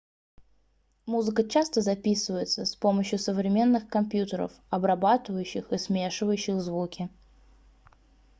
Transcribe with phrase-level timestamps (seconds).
[1.05, 7.07] музыка часто записывается с помощью современных компьютеров обрабатывающих и смешивающих звуки